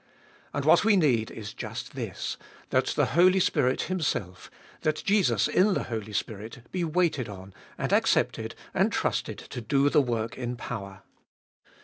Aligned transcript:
And 0.51 0.65
what 0.65 0.83
we 0.83 0.95
need 0.97 1.29
is 1.29 1.53
just 1.53 1.93
this, 1.93 2.35
that 2.71 2.87
the 2.87 3.05
Holy 3.13 3.39
Spirit 3.39 3.83
Himself, 3.83 4.49
that 4.81 5.03
Jesus 5.05 5.47
in 5.47 5.75
the 5.75 5.83
Holy 5.93 6.11
Spirit, 6.11 6.63
be 6.71 6.83
waited 6.83 7.29
on, 7.29 7.53
and 7.77 7.93
accepted, 7.93 8.55
and 8.73 8.91
trusted 8.91 9.37
to 9.37 9.61
do 9.61 9.91
the 9.91 10.01
work 10.01 10.39
in 10.39 10.55
power. 10.55 11.03